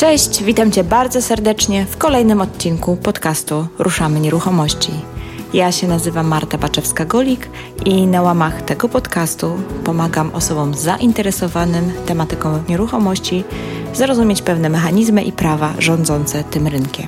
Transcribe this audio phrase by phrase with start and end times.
[0.00, 4.92] Cześć, witam Cię bardzo serdecznie w kolejnym odcinku podcastu Ruszamy Nieruchomości.
[5.54, 7.48] Ja się nazywam Marta Baczewska-Golik
[7.84, 13.44] i na łamach tego podcastu pomagam osobom zainteresowanym tematyką nieruchomości
[13.94, 17.06] zrozumieć pewne mechanizmy i prawa rządzące tym rynkiem.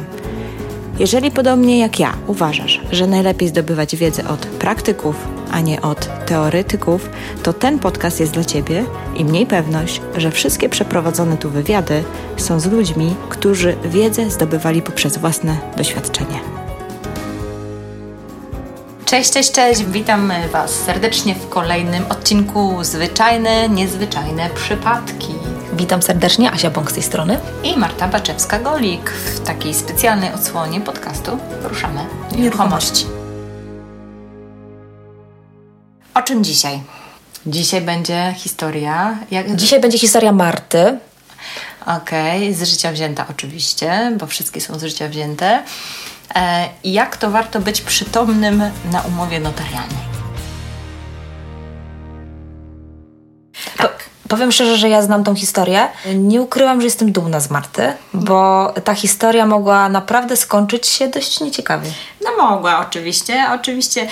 [0.98, 5.16] Jeżeli podobnie jak ja uważasz, że najlepiej zdobywać wiedzę od praktyków,
[5.50, 7.10] a nie od teoretyków,
[7.42, 8.84] to ten podcast jest dla Ciebie
[9.16, 12.04] i mniej pewność, że wszystkie przeprowadzone tu wywiady
[12.36, 16.40] są z ludźmi, którzy wiedzę zdobywali poprzez własne doświadczenie.
[19.04, 19.84] Cześć, cześć, cześć!
[19.84, 25.34] Witam Was serdecznie w kolejnym odcinku Zwyczajne, niezwyczajne przypadki.
[25.72, 27.40] Witam serdecznie, Asia Bąk z tej strony.
[27.64, 32.06] I Marta Baczewska-Golik w takiej specjalnej odsłonie podcastu Ruszamy
[32.38, 33.06] Nieruchomości.
[36.14, 36.82] O czym dzisiaj?
[37.46, 39.18] Dzisiaj będzie historia.
[39.30, 39.56] Jak...
[39.56, 40.98] Dzisiaj będzie historia Marty.
[41.86, 45.62] Okej, okay, z życia wzięta oczywiście, bo wszystkie są z życia wzięte.
[46.34, 50.11] E, jak to warto być przytomnym na umowie notarialnej?
[54.32, 55.88] Powiem szczerze, że ja znam tą historię.
[56.14, 61.40] Nie ukryłam, że jestem dumna z Marty, bo ta historia mogła naprawdę skończyć się dość
[61.40, 61.90] nieciekawie.
[62.24, 63.46] No mogła, oczywiście.
[63.54, 64.08] Oczywiście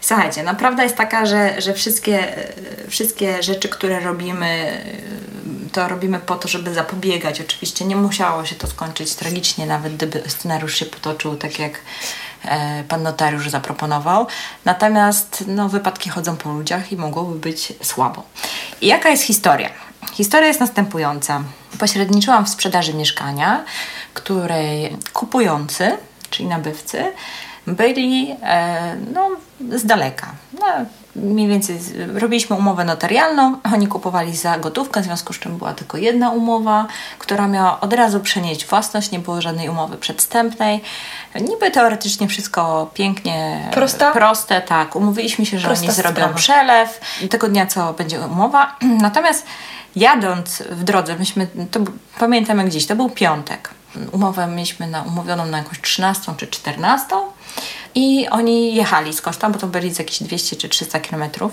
[0.00, 2.34] Słuchajcie, no prawda jest taka, że, że wszystkie,
[2.88, 4.80] wszystkie rzeczy, które robimy,
[5.72, 7.40] to robimy po to, żeby zapobiegać.
[7.40, 11.72] Oczywiście nie musiało się to skończyć tragicznie, nawet gdyby scenariusz się potoczył tak, jak
[12.88, 14.26] pan notariusz zaproponował.
[14.64, 18.22] Natomiast no, wypadki chodzą po ludziach i mogłoby być słabo.
[18.80, 19.70] I jaka jest historia?
[20.12, 21.42] Historia jest następująca.
[21.78, 23.64] Pośredniczyłam w sprzedaży mieszkania,
[24.14, 25.96] której kupujący,
[26.30, 27.12] czyli nabywcy,
[27.66, 29.30] byli e, no,
[29.78, 30.32] z daleka.
[30.60, 30.66] No,
[31.22, 31.80] mniej więcej
[32.14, 36.86] robiliśmy umowę notarialną, oni kupowali za gotówkę, w związku z czym była tylko jedna umowa,
[37.18, 40.80] która miała od razu przenieść własność, nie było żadnej umowy przedstępnej.
[41.40, 44.12] Niby teoretycznie wszystko pięknie Prosta?
[44.12, 44.96] proste, tak.
[44.96, 46.34] Umówiliśmy się, że Prosta oni zrobią sprawa.
[46.34, 47.00] przelew
[47.30, 48.76] tego dnia, co będzie umowa.
[49.08, 49.46] Natomiast
[49.96, 51.80] jadąc w drodze, myśmy, to
[52.18, 53.70] pamiętam jak dziś, to był piątek.
[54.12, 57.06] Umowę mieliśmy na, umówioną na jakąś 13 czy 14
[57.98, 61.52] i oni jechali skądś tam, bo to byli z jakieś 200 czy 300 kilometrów.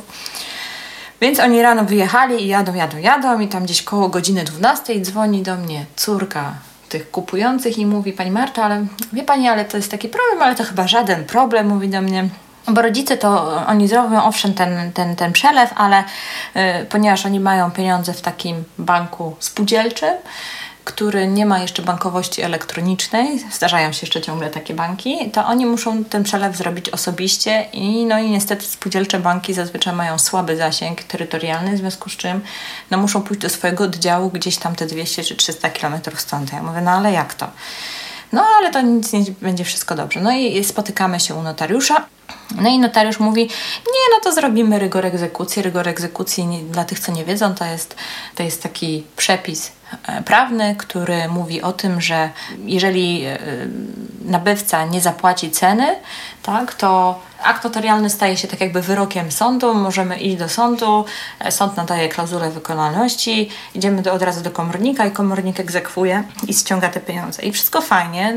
[1.22, 5.42] Więc oni rano wyjechali i jadą, jadą, jadą i tam gdzieś koło godziny 12 dzwoni
[5.42, 6.54] do mnie córka
[6.90, 10.56] tych kupujących i mówi Pani Marta, ale wie Pani, ale to jest taki problem, ale
[10.56, 12.30] to chyba żaden problem, mówi do mnie.
[12.68, 17.72] Bo rodzice to oni zrobią owszem ten, ten, ten przelew, ale y, ponieważ oni mają
[17.72, 20.14] pieniądze w takim banku spółdzielczym,
[20.86, 26.04] który nie ma jeszcze bankowości elektronicznej, zdarzają się jeszcze ciągle takie banki, to oni muszą
[26.04, 31.76] ten przelew zrobić osobiście i no i niestety spółdzielcze banki zazwyczaj mają słaby zasięg terytorialny,
[31.76, 32.42] w związku z czym
[32.92, 36.54] no muszą pójść do swojego oddziału gdzieś tam te 200 czy 300 kilometrów stąd.
[36.54, 37.48] Ja mówię, no ale jak to?
[38.32, 40.22] No ale to nic nie będzie wszystko dobrze.
[40.22, 42.06] No i spotykamy się u notariusza.
[42.56, 43.42] No i notariusz mówi,
[43.88, 45.62] nie, no to zrobimy rygor egzekucji.
[45.62, 47.96] Rygor egzekucji, nie, dla tych, co nie wiedzą, to jest,
[48.36, 49.72] to jest taki przepis
[50.26, 52.30] prawny, który mówi o tym, że
[52.66, 53.38] jeżeli e,
[54.26, 55.96] nabywca nie zapłaci ceny,
[56.44, 61.06] tak, to akt notarialny staje się tak jakby wyrokiem sądu, możemy iść do sądu,
[61.40, 66.54] e, sąd nadaje klauzulę wykonalności, idziemy do, od razu do komornika i komornik egzekwuje i
[66.54, 67.42] ściąga te pieniądze.
[67.42, 68.34] I wszystko fajnie,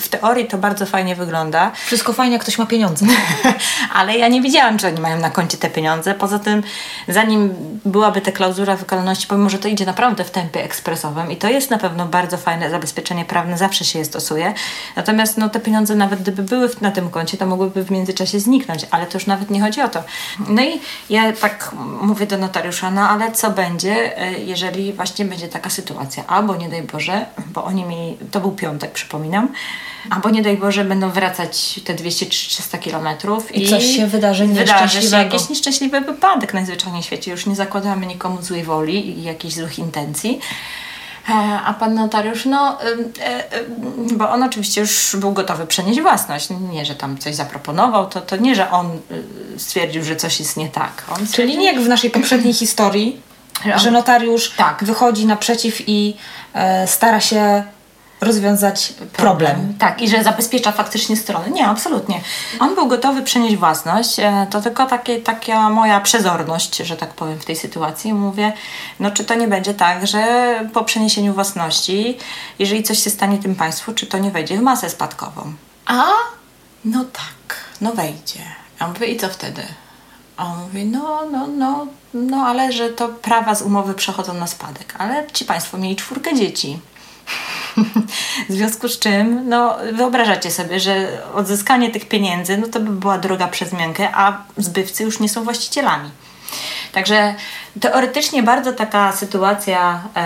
[0.00, 1.70] w teorii to bardzo fajnie wygląda.
[1.86, 3.06] Wszystko fajnie, jak ktoś ma pieniądze.
[3.98, 6.14] Ale ja nie wiedziałam, czy oni mają na koncie te pieniądze.
[6.14, 6.62] Poza tym,
[7.08, 7.54] zanim
[7.84, 11.70] byłaby ta klauzula wykonalności, pomimo, że to idzie naprawdę w tempie ekspresowym i to jest
[11.70, 14.54] na pewno bardzo fajne zabezpieczenie prawne, zawsze się je stosuje.
[14.96, 18.86] Natomiast no, te pieniądze nawet gdyby były na tym koncie, to mogłyby w międzyczasie zniknąć,
[18.90, 20.02] ale to już nawet nie chodzi o to.
[20.48, 21.72] No i ja tak
[22.02, 26.26] mówię do notariusza, no ale co będzie, e, jeżeli właśnie będzie taka sytuacja?
[26.26, 29.48] Albo nie daj Boże, bo oni mieli, to był piątek, przypominam,
[30.10, 35.02] albo nie daj Boże, będą wracać te 200-300 kilometrów i, i coś się wydarzy Wydarzy
[35.02, 37.30] się jakiś nieszczęśliwy wypadek najzwyczajniej w świecie.
[37.30, 40.40] Już nie zakładamy nikomu złej woli i jakichś złych intencji.
[41.28, 41.32] E,
[41.64, 42.78] a pan notariusz, no,
[43.20, 43.44] e,
[44.12, 46.48] bo on oczywiście już był gotowy przenieść własność.
[46.72, 48.98] Nie, że tam coś zaproponował, to, to nie, że on
[49.56, 51.04] y, stwierdził, że coś jest nie tak.
[51.10, 53.20] On Czyli nie jak w naszej poprzedniej historii,
[53.76, 54.84] że notariusz tak.
[54.84, 56.16] wychodzi naprzeciw i
[56.54, 57.64] e, stara się
[58.20, 59.16] rozwiązać problem.
[59.16, 59.74] problem.
[59.78, 61.50] Tak, i że zabezpiecza faktycznie strony.
[61.50, 62.20] Nie, absolutnie.
[62.60, 67.38] On był gotowy przenieść własność, e, to tylko takie, taka moja przezorność, że tak powiem,
[67.38, 68.14] w tej sytuacji.
[68.14, 68.52] Mówię,
[69.00, 72.18] no czy to nie będzie tak, że po przeniesieniu własności,
[72.58, 75.52] jeżeli coś się stanie tym państwu, czy to nie wejdzie w masę spadkową?
[75.86, 76.04] A?
[76.84, 78.40] No tak, no wejdzie.
[78.78, 79.62] A mówię, i co wtedy?
[80.36, 84.46] A on mówi, no, no, no, no, ale że to prawa z umowy przechodzą na
[84.46, 84.94] spadek.
[84.98, 86.78] Ale ci państwo mieli czwórkę dzieci.
[88.48, 93.18] W związku z czym, no wyobrażacie sobie, że odzyskanie tych pieniędzy, no to by była
[93.18, 96.10] droga przez miękkę, a zbywcy już nie są właścicielami.
[96.92, 97.34] Także
[97.80, 100.20] teoretycznie bardzo taka sytuacja, e,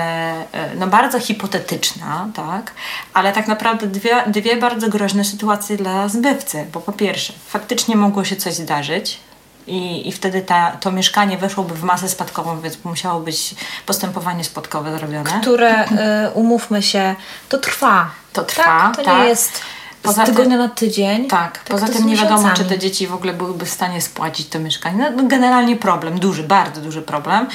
[0.52, 2.72] e, no bardzo hipotetyczna, tak,
[3.14, 8.25] ale tak naprawdę dwie, dwie bardzo groźne sytuacje dla zbywcy, bo po pierwsze, faktycznie mogło
[8.25, 9.20] się coś zdarzyć,
[9.66, 13.54] i, i wtedy ta, to mieszkanie weszłoby w masę spadkową, więc musiało być
[13.86, 15.40] postępowanie spadkowe zrobione.
[15.40, 15.88] Które, y,
[16.34, 17.14] umówmy się,
[17.48, 18.10] to trwa.
[18.32, 18.96] To trwa, tak?
[18.96, 19.18] To tak.
[19.18, 19.62] nie jest
[20.02, 21.26] Poza z tygodnia na tydzień.
[21.28, 24.48] Tak, tak poza tym nie wiadomo, czy te dzieci w ogóle byłyby w stanie spłacić
[24.48, 25.12] to mieszkanie.
[25.16, 27.46] No, generalnie problem, duży, bardzo duży problem.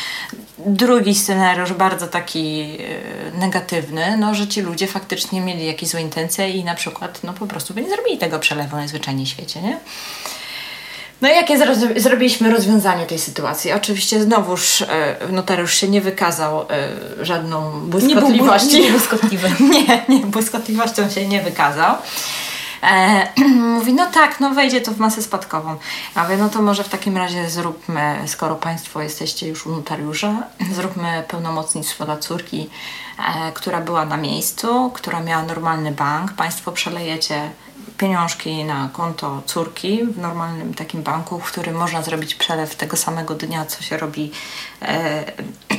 [0.58, 2.78] Drugi scenariusz, bardzo taki
[3.34, 7.34] e, negatywny, no, że ci ludzie faktycznie mieli jakieś złe intencje i na przykład no,
[7.34, 9.80] po prostu by nie zrobili tego przelewu najzwyczajniej w świecie, nie?
[11.22, 11.58] No i jakie
[11.98, 13.72] zrobiliśmy rozwiązanie tej sytuacji?
[13.72, 16.66] Oczywiście znowuż e, notariusz się nie wykazał e,
[17.26, 18.78] żadną błyskotliwością.
[18.78, 19.50] Nie był błyskotliwy.
[19.74, 21.96] nie, nie, błyskotliwością się nie wykazał.
[22.84, 23.28] E,
[23.76, 25.76] mówi, no tak, no wejdzie to w masę spadkową.
[26.16, 30.44] A mówię, no to może w takim razie zróbmy, skoro Państwo jesteście już u notariusza,
[30.76, 32.70] zróbmy pełnomocnictwo dla córki,
[33.20, 36.34] e, która była na miejscu, która miała normalny bank.
[36.34, 37.50] Państwo przelejecie
[37.98, 43.36] pieniążki na konto córki w normalnym takim banku, w którym można zrobić przelew tego samego
[43.36, 44.32] dnia, co się robi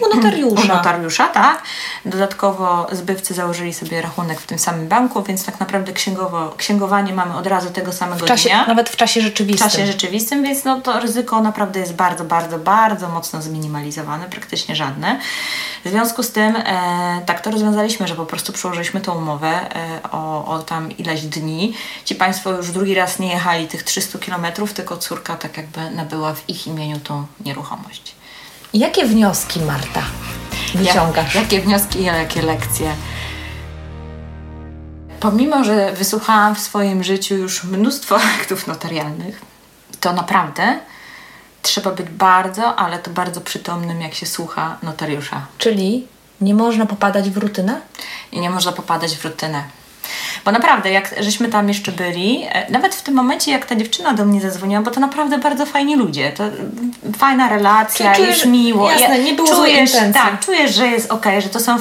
[0.00, 0.62] u notariusza.
[0.62, 1.62] U notariusza, tak.
[2.05, 7.37] Dodatkowo zbywcy założyli sobie rachunek w tym samym banku, więc tak naprawdę księgowo, księgowanie mamy
[7.37, 8.67] od razu tego samego w czasie, dnia.
[8.67, 9.69] Nawet w czasie rzeczywistym.
[9.69, 14.77] W czasie rzeczywistym, więc no to ryzyko naprawdę jest bardzo, bardzo, bardzo mocno zminimalizowane, praktycznie
[14.77, 15.21] żadne.
[15.85, 20.00] W związku z tym e, tak to rozwiązaliśmy, że po prostu przełożyliśmy tą umowę e,
[20.12, 21.75] o, o tam ileś dni.
[22.05, 26.35] Ci Państwo już drugi raz nie jechali tych 300 kilometrów, tylko córka tak jakby nabyła
[26.35, 28.19] w ich imieniu tą nieruchomość.
[28.75, 30.03] Jakie wnioski, Marta,
[30.75, 31.35] wyciągasz?
[31.35, 32.94] Jak, jakie wnioski i jakie lekcje?
[35.20, 39.41] Pomimo, że wysłuchałam w swoim życiu już mnóstwo aktów notarialnych,
[40.00, 40.79] to naprawdę
[41.62, 45.47] trzeba być bardzo, ale to bardzo przytomnym, jak się słucha notariusza.
[45.59, 46.06] Czyli
[46.41, 47.81] nie można popadać w rutynę?
[48.32, 49.64] I nie można popadać w rutynę.
[50.44, 54.14] Bo naprawdę, jak żeśmy tam jeszcze byli, e, nawet w tym momencie, jak ta dziewczyna
[54.14, 56.44] do mnie zadzwoniła, bo to naprawdę bardzo fajni ludzie, to
[57.19, 58.90] fajna relacja, czujesz, jest miło.
[58.90, 61.76] Jasne, nie było czujesz, tak, czujesz, że jest ok, że to są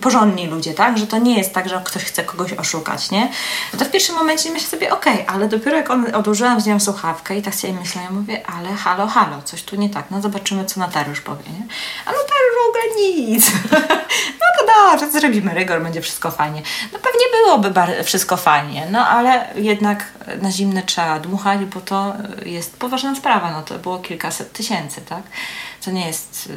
[0.00, 0.98] porządni ludzie, tak?
[0.98, 3.28] Że to nie jest tak, że ktoś chce kogoś oszukać, nie?
[3.72, 6.80] No to w pierwszym momencie myślę sobie, ok, ale dopiero jak on, odłożyłam z nią
[6.80, 10.20] słuchawkę i tak sobie myślę, ja mówię, ale halo, halo, coś tu nie tak, no
[10.20, 11.66] zobaczymy, co notariusz powie, nie?
[12.06, 13.46] A notariusz w ogóle nic.
[15.20, 16.62] zrobimy rygor, będzie wszystko fajnie.
[16.92, 20.04] No pewnie byłoby wszystko fajnie, no ale jednak
[20.42, 22.14] na zimne trzeba dmuchać, bo to
[22.44, 25.22] jest poważna sprawa, no to było kilkaset tysięcy, tak?
[25.84, 26.52] To nie jest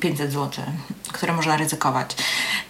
[0.00, 0.64] 500 y, zł,
[1.12, 2.16] które można ryzykować.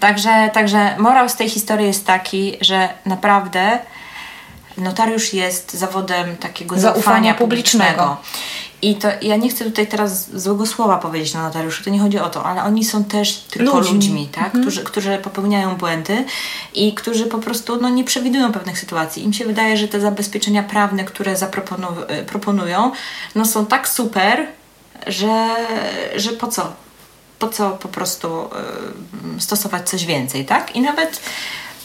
[0.01, 3.79] Także, także morał z tej historii jest taki, że naprawdę
[4.77, 7.93] notariusz jest zawodem takiego zaufania, zaufania publicznego.
[7.93, 8.52] publicznego.
[8.83, 12.19] I to ja nie chcę tutaj teraz złego słowa powiedzieć na notariuszy, to nie chodzi
[12.19, 14.45] o to, ale oni są też tylko ludźmi, ludźmi tak?
[14.45, 14.63] Mhm.
[14.63, 16.25] Którzy, którzy popełniają błędy
[16.75, 19.25] i którzy po prostu no, nie przewidują pewnych sytuacji.
[19.25, 22.93] Im się wydaje, że te zabezpieczenia prawne, które zaproponują,
[23.35, 24.47] no, są tak super,
[25.07, 25.49] że,
[26.17, 26.73] że po co?
[27.39, 28.51] Po co po prostu
[29.37, 30.77] y, stosować coś więcej, tak?
[30.77, 31.21] I nawet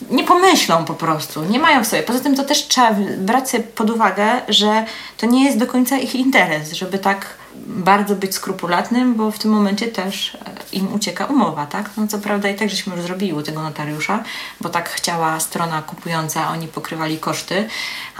[0.09, 2.03] nie pomyślą po prostu, nie mają w sobie.
[2.03, 4.85] Poza tym to też trzeba brać sobie pod uwagę, że
[5.17, 7.25] to nie jest do końca ich interes, żeby tak
[7.67, 10.37] bardzo być skrupulatnym, bo w tym momencie też e,
[10.71, 11.89] im ucieka umowa, tak?
[11.97, 14.23] No co prawda i tak żeśmy już zrobili u tego notariusza,
[14.61, 17.67] bo tak chciała strona kupująca, oni pokrywali koszty,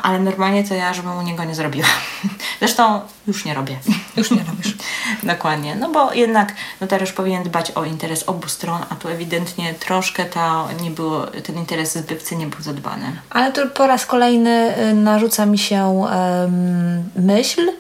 [0.04, 1.88] ale normalnie to ja, żebym u niego nie zrobiła.
[2.60, 3.80] Zresztą już nie robię.
[4.18, 4.78] Już nie robisz.
[5.24, 10.26] Dokładnie, no bo jednak notariusz powinien dbać o interes obu stron, a tu ewidentnie troszkę
[10.26, 13.22] to nie było, ten interes zbywcy nie był zadbany.
[13.30, 17.72] Ale tu po raz kolejny y, narzuca mi się um, myśl,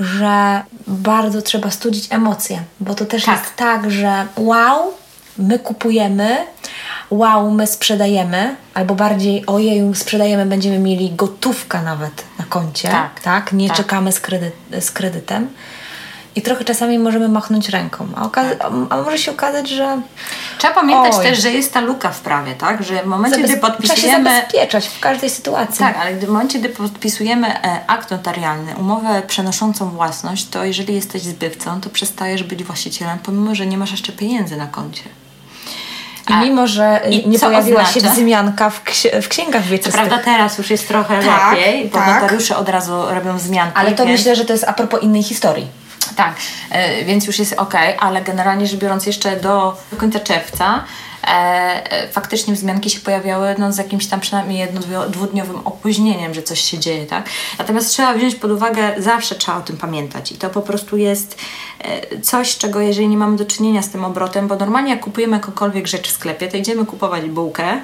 [0.00, 3.38] że bardzo trzeba studzić emocje, bo to też tak.
[3.38, 4.92] jest tak, że wow,
[5.38, 6.36] my kupujemy,
[7.10, 13.52] wow, my sprzedajemy, albo bardziej ojej, sprzedajemy, będziemy mieli gotówka nawet na koncie, tak, tak?
[13.52, 13.76] nie tak.
[13.76, 15.48] czekamy z, kredyt, z kredytem.
[16.36, 18.56] I trochę czasami możemy machnąć ręką, a, tak.
[18.90, 20.00] a może się okazać, że.
[20.58, 21.24] Trzeba pamiętać Oj.
[21.24, 22.82] też, że jest ta luka w prawie, tak?
[22.82, 24.02] Że w momencie, Zabez- gdy podpisujemy.
[24.02, 25.78] Trzeba się zabezpieczać w każdej sytuacji.
[25.78, 31.22] Tak, ale w momencie, gdy podpisujemy e, akt notarialny, umowę przenoszącą własność, to jeżeli jesteś
[31.22, 35.02] zbywcą, to przestajesz być właścicielem, pomimo, że nie masz jeszcze pieniędzy na koncie.
[36.30, 38.00] I mimo, że I nie pojawiła oznacza?
[38.00, 39.94] się wzmianka w, ksi- w księgach wieczystych.
[39.94, 42.14] prawda teraz już jest trochę tak, lepiej, bo tak.
[42.22, 43.72] notariusze od razu robią wzmianki.
[43.76, 44.18] Ale to więc...
[44.18, 45.83] myślę, że to jest a propos innej historii.
[46.16, 46.34] Tak,
[46.70, 50.84] e, więc już jest ok, ale generalnie rzecz biorąc jeszcze do końca czerwca
[51.22, 56.60] e, e, faktycznie wzmianki się pojawiały no, z jakimś tam przynajmniej jedno-dwudniowym opóźnieniem, że coś
[56.60, 57.28] się dzieje, tak?
[57.58, 61.38] Natomiast trzeba wziąć pod uwagę, zawsze trzeba o tym pamiętać i to po prostu jest
[61.78, 65.36] e, coś, czego jeżeli nie mamy do czynienia z tym obrotem, bo normalnie jak kupujemy
[65.36, 67.80] jakąkolwiek rzecz w sklepie, to idziemy kupować bułkę,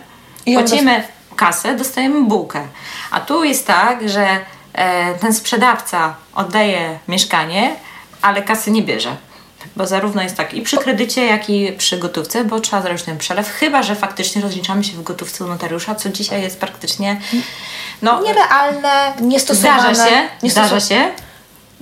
[0.46, 1.02] I płacimy
[1.36, 2.62] kasę, dostajemy bułkę.
[3.10, 4.26] A tu jest tak, że
[4.72, 7.76] e, ten sprzedawca oddaje mieszkanie,
[8.22, 9.16] ale kasy nie bierze.
[9.76, 13.18] Bo zarówno jest tak i przy kredycie, jak i przy gotówce, bo trzeba zrobić ten
[13.18, 17.20] przelew, chyba że faktycznie rozliczamy się w gotówce u notariusza, co dzisiaj jest praktycznie
[18.02, 19.94] no, nierealne, niestosowane.
[19.94, 21.12] Zdarza się, zdarza się,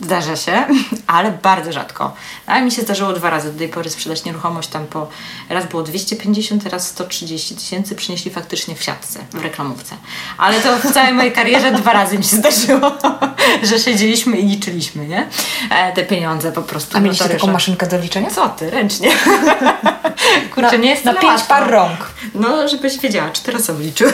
[0.02, 0.64] Zdarza się,
[1.06, 2.14] ale bardzo rzadko.
[2.46, 5.08] A mi się zdarzyło dwa razy do tej pory sprzedać nieruchomość tam po
[5.48, 9.96] raz było 250, teraz 130 tysięcy przynieśli faktycznie w siatce, w reklamówce.
[10.38, 12.90] Ale to w całej mojej karierze dwa razy mi się zdarzyło,
[13.62, 15.26] że siedzieliśmy i liczyliśmy, nie?
[15.70, 16.96] E, te pieniądze po prostu.
[16.96, 18.30] A mieliście taką maszynkę do liczenia?
[18.30, 19.10] Co ty, ręcznie.
[20.54, 22.10] Kurczę, nie jest Na pięć par rąk.
[22.34, 24.12] No, żebyś wiedziała, cztery osoby liczyły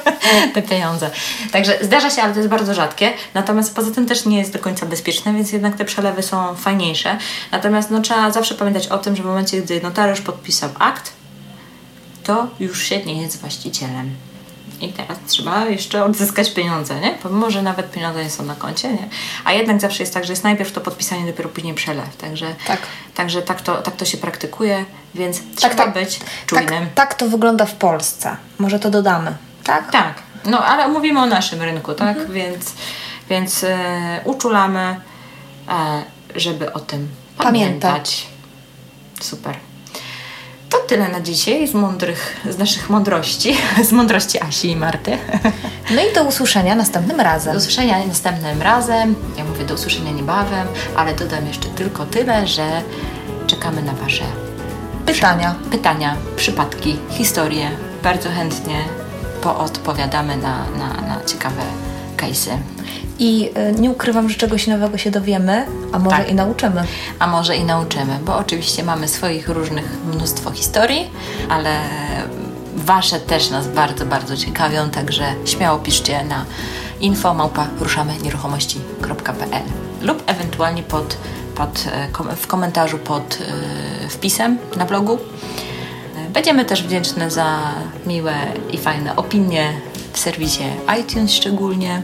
[0.54, 1.10] te pieniądze.
[1.52, 3.12] Także zdarza się, ale to jest bardzo rzadkie.
[3.34, 7.18] Natomiast poza tym też nie jest do końca bezpieczne, więc jednak te przelewy są fajniejsze.
[7.52, 11.12] Natomiast no, trzeba zawsze pamiętać o tym, że w momencie, gdy notariusz podpisał akt,
[12.24, 14.14] to już się nie jest właścicielem.
[14.80, 17.14] I teraz trzeba jeszcze odzyskać pieniądze, nie?
[17.22, 19.08] Pomimo, że nawet pieniądze nie są na koncie, nie?
[19.44, 22.16] A jednak zawsze jest tak, że jest najpierw to podpisanie, dopiero później przelew.
[22.16, 22.80] Także tak,
[23.14, 24.84] także tak, to, tak to się praktykuje,
[25.14, 26.68] więc tak, trzeba tak, być czujnym.
[26.68, 28.36] Tak, tak to wygląda w Polsce.
[28.58, 29.34] Może to dodamy
[29.70, 29.90] tak?
[29.90, 32.16] Tak, no ale mówimy o naszym rynku, tak?
[32.16, 32.32] Mhm.
[32.32, 32.74] Więc,
[33.28, 35.00] więc e, uczulamy,
[35.68, 36.02] e,
[36.36, 37.08] żeby o tym
[37.38, 37.80] pamiętać.
[37.80, 38.26] pamiętać.
[39.20, 39.56] Super.
[40.70, 43.56] To tyle na dzisiaj z mądrych, z naszych mądrości,
[43.88, 45.18] z mądrości Asi i Marty.
[45.94, 47.52] No i do usłyszenia następnym razem.
[47.52, 49.14] Do usłyszenia następnym razem.
[49.38, 52.82] Ja mówię do usłyszenia niebawem, ale dodam jeszcze tylko tyle, że
[53.46, 54.24] czekamy na Wasze
[55.12, 57.70] pytania, pytania przypadki, historie.
[58.02, 58.84] Bardzo chętnie
[59.42, 61.62] poodpowiadamy na, na, na ciekawe
[62.16, 62.58] case'y.
[63.20, 66.30] I y, nie ukrywam, że czegoś nowego się dowiemy, a może tak.
[66.30, 66.84] i nauczymy.
[67.18, 71.10] A może i nauczymy, bo oczywiście mamy swoich różnych mnóstwo historii,
[71.48, 71.70] ale
[72.76, 76.44] Wasze też nas bardzo, bardzo ciekawią, także śmiało piszcie na
[77.00, 77.34] info
[80.02, 81.16] lub ewentualnie pod,
[81.54, 81.84] pod,
[82.30, 83.38] e, w komentarzu pod
[84.04, 85.18] e, wpisem na blogu.
[86.32, 87.58] Będziemy też wdzięczne za
[88.06, 88.34] miłe
[88.72, 89.72] i fajne opinie
[90.12, 90.64] w serwisie
[91.00, 92.02] iTunes szczególnie,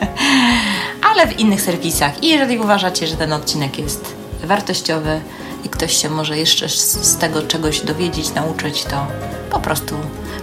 [1.10, 2.24] ale w innych serwisach.
[2.24, 4.14] I jeżeli uważacie, że ten odcinek jest
[4.44, 5.20] wartościowy
[5.64, 9.06] i ktoś się może jeszcze z tego czegoś dowiedzieć, nauczyć, to
[9.50, 9.96] po prostu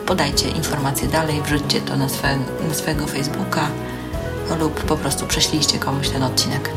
[0.05, 3.67] podajcie informacje dalej, wrzućcie to na, swoje, na swojego Facebooka
[4.59, 6.69] lub po prostu prześlijcie komuś ten odcinek.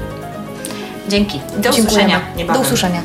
[1.08, 1.38] Dzięki.
[1.38, 1.88] Do Dziękujemy.
[1.88, 2.20] usłyszenia.
[2.36, 2.62] Niebawem.
[2.62, 3.02] Do usłyszenia.